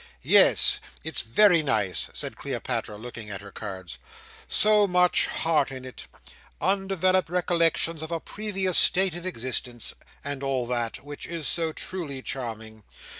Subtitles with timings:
[0.23, 0.79] "Yes.
[1.03, 3.99] It's very nice," said Cleopatra, looking at her cards.
[4.47, 11.47] "So much heart in it—undeveloped recollections of a previous state of existence—and all that—which is
[11.47, 12.83] so truly charming.